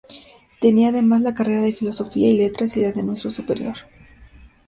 Tenía 0.59 0.89
además 0.89 1.21
la 1.21 1.35
carrera 1.35 1.61
de 1.61 1.73
Filosofía 1.73 2.27
y 2.27 2.35
Letras 2.35 2.75
y 2.75 2.81
la 2.81 2.91
de 2.91 3.03
maestro 3.03 3.29
superior. 3.29 3.75